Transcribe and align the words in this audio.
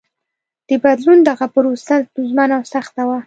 د 0.67 0.71
بدلون 0.83 1.19
دغه 1.29 1.45
پروسه 1.53 1.95
ستونزمنه 2.07 2.53
او 2.59 2.63
سخته 2.73 3.01
وه. 3.07 3.17